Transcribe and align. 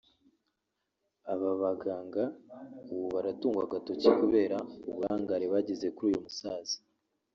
Aba 1.33 1.51
baganga 1.61 2.23
ubu 2.91 3.05
baratungwa 3.15 3.61
agatoki 3.67 4.09
kubera 4.19 4.57
uburangare 4.87 5.45
bagize 5.53 5.87
kuri 5.95 6.09
uyu 6.11 6.23
musaza 6.25 6.77